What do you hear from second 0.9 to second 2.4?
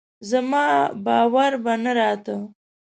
باور به نه راته